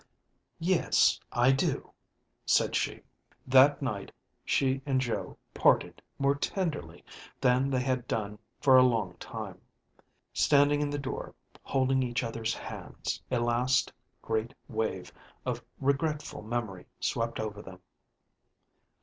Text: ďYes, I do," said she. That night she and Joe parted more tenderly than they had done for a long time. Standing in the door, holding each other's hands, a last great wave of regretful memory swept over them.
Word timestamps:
ďYes, 0.59 1.19
I 1.31 1.51
do," 1.51 1.91
said 2.43 2.75
she. 2.75 3.01
That 3.45 3.83
night 3.83 4.11
she 4.43 4.81
and 4.83 4.99
Joe 4.99 5.37
parted 5.53 6.01
more 6.17 6.33
tenderly 6.33 7.05
than 7.39 7.69
they 7.69 7.81
had 7.83 8.07
done 8.07 8.39
for 8.59 8.77
a 8.77 8.81
long 8.83 9.15
time. 9.17 9.61
Standing 10.33 10.81
in 10.81 10.89
the 10.89 10.97
door, 10.97 11.35
holding 11.61 12.01
each 12.01 12.23
other's 12.23 12.55
hands, 12.55 13.21
a 13.29 13.39
last 13.39 13.93
great 14.23 14.55
wave 14.67 15.13
of 15.45 15.63
regretful 15.79 16.41
memory 16.41 16.87
swept 16.99 17.39
over 17.39 17.61
them. 17.61 17.79